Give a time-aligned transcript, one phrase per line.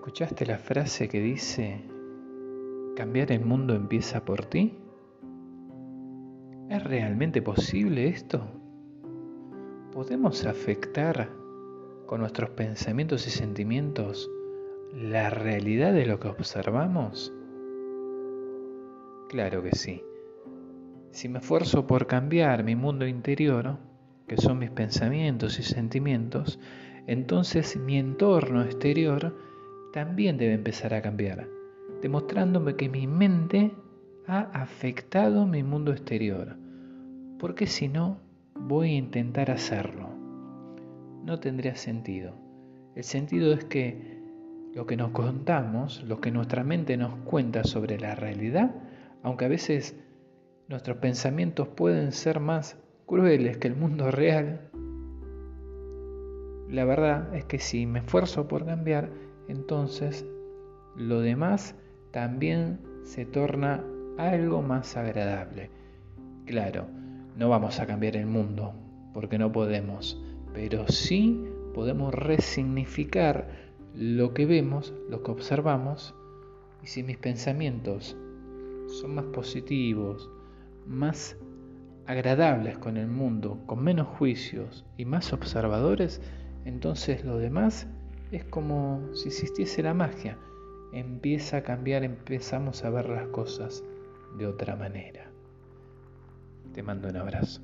[0.00, 1.84] ¿Escuchaste la frase que dice,
[2.96, 4.78] cambiar el mundo empieza por ti?
[6.70, 8.40] ¿Es realmente posible esto?
[9.92, 11.28] ¿Podemos afectar
[12.06, 14.30] con nuestros pensamientos y sentimientos
[14.94, 17.30] la realidad de lo que observamos?
[19.28, 20.02] Claro que sí.
[21.10, 23.76] Si me esfuerzo por cambiar mi mundo interior,
[24.26, 26.58] que son mis pensamientos y sentimientos,
[27.06, 29.49] entonces mi entorno exterior
[29.92, 31.48] también debe empezar a cambiar,
[32.02, 33.72] demostrándome que mi mente
[34.26, 36.56] ha afectado mi mundo exterior,
[37.38, 38.18] porque si no,
[38.54, 40.08] voy a intentar hacerlo.
[41.24, 42.34] No tendría sentido.
[42.94, 44.20] El sentido es que
[44.74, 48.74] lo que nos contamos, lo que nuestra mente nos cuenta sobre la realidad,
[49.22, 49.98] aunque a veces
[50.68, 54.70] nuestros pensamientos pueden ser más crueles que el mundo real,
[56.68, 59.10] la verdad es que si me esfuerzo por cambiar,
[59.50, 60.24] entonces
[60.96, 61.74] lo demás
[62.12, 63.84] también se torna
[64.18, 65.70] algo más agradable.
[66.46, 66.86] Claro,
[67.36, 68.74] no vamos a cambiar el mundo,
[69.12, 70.20] porque no podemos,
[70.52, 73.48] pero sí podemos resignificar
[73.94, 76.14] lo que vemos, lo que observamos,
[76.82, 78.16] y si mis pensamientos
[79.00, 80.30] son más positivos,
[80.86, 81.36] más
[82.06, 86.20] agradables con el mundo, con menos juicios y más observadores,
[86.64, 87.86] entonces lo demás
[88.32, 90.38] es como si existiese la magia.
[90.92, 93.84] Empieza a cambiar, empezamos a ver las cosas
[94.38, 95.30] de otra manera.
[96.72, 97.60] Te mando un abrazo.